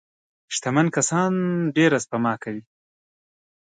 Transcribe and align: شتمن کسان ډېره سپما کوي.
شتمن 0.55 0.87
کسان 0.97 1.33
ډېره 1.75 1.97
سپما 2.05 2.33
کوي. 2.43 2.63